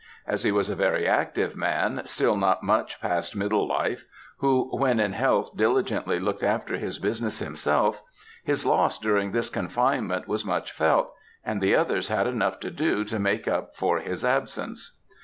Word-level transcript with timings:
As 0.25 0.41
he 0.41 0.51
was 0.51 0.67
a 0.67 0.75
very 0.75 1.07
active 1.07 1.55
man, 1.55 2.01
still 2.05 2.35
not 2.35 2.63
much 2.63 2.99
past 2.99 3.35
middle 3.35 3.67
life, 3.67 4.07
who 4.37 4.75
when 4.75 4.99
in 4.99 5.13
health 5.13 5.55
diligently 5.55 6.19
looked 6.19 6.41
after 6.41 6.77
his 6.77 6.97
business 6.97 7.37
himself; 7.37 8.01
his 8.43 8.65
loss 8.65 8.97
during 8.97 9.31
this 9.31 9.51
confinement 9.51 10.27
was 10.27 10.43
much 10.43 10.71
felt; 10.71 11.13
and 11.45 11.61
the 11.61 11.75
others 11.75 12.07
had 12.07 12.25
enough 12.25 12.59
to 12.61 12.71
do 12.71 13.03
to 13.03 13.19
make 13.19 13.47
up 13.47 13.75
for 13.75 13.99
his 13.99 14.25
absence. 14.25 14.99